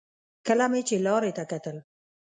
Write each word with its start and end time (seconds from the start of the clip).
کله 0.47 0.65
مې 0.71 0.81
چې 0.87 0.95
لارې 1.05 1.31
ته 1.37 1.43
کتل. 1.51 1.77